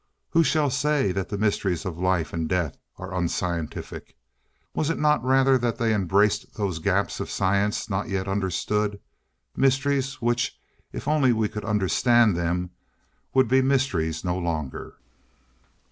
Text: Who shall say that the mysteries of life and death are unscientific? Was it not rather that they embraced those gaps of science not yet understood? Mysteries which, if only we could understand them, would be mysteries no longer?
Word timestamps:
Who 0.31 0.43
shall 0.43 0.71
say 0.71 1.11
that 1.11 1.29
the 1.29 1.37
mysteries 1.37 1.85
of 1.85 1.99
life 1.99 2.33
and 2.33 2.49
death 2.49 2.75
are 2.97 3.13
unscientific? 3.13 4.15
Was 4.73 4.89
it 4.89 4.97
not 4.97 5.23
rather 5.23 5.59
that 5.59 5.77
they 5.77 5.93
embraced 5.93 6.55
those 6.55 6.79
gaps 6.79 7.19
of 7.19 7.29
science 7.29 7.87
not 7.87 8.09
yet 8.09 8.27
understood? 8.27 8.99
Mysteries 9.55 10.15
which, 10.15 10.59
if 10.91 11.07
only 11.07 11.31
we 11.31 11.47
could 11.47 11.65
understand 11.65 12.35
them, 12.35 12.71
would 13.35 13.47
be 13.47 13.61
mysteries 13.61 14.23
no 14.25 14.39
longer? 14.39 14.95